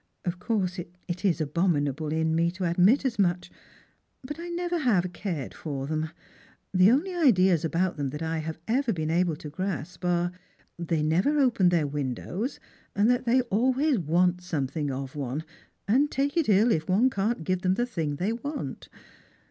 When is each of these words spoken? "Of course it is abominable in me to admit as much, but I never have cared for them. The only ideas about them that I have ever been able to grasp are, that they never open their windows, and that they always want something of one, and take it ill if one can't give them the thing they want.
"Of 0.25 0.39
course 0.39 0.79
it 0.79 1.23
is 1.23 1.39
abominable 1.39 2.07
in 2.07 2.33
me 2.33 2.49
to 2.53 2.63
admit 2.63 3.05
as 3.05 3.19
much, 3.19 3.51
but 4.23 4.39
I 4.39 4.47
never 4.49 4.79
have 4.79 5.13
cared 5.13 5.53
for 5.53 5.85
them. 5.85 6.09
The 6.73 6.89
only 6.89 7.13
ideas 7.13 7.63
about 7.63 7.97
them 7.97 8.07
that 8.09 8.23
I 8.23 8.39
have 8.39 8.57
ever 8.67 8.93
been 8.93 9.11
able 9.11 9.35
to 9.35 9.49
grasp 9.51 10.03
are, 10.03 10.31
that 10.79 10.87
they 10.87 11.03
never 11.03 11.37
open 11.37 11.69
their 11.69 11.85
windows, 11.85 12.59
and 12.95 13.11
that 13.11 13.25
they 13.25 13.41
always 13.43 13.99
want 13.99 14.41
something 14.41 14.89
of 14.89 15.15
one, 15.15 15.43
and 15.87 16.09
take 16.09 16.35
it 16.35 16.49
ill 16.49 16.71
if 16.71 16.89
one 16.89 17.11
can't 17.11 17.43
give 17.43 17.61
them 17.61 17.75
the 17.75 17.85
thing 17.85 18.15
they 18.15 18.33
want. 18.33 18.89